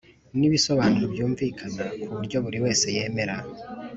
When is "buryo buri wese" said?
2.15-2.85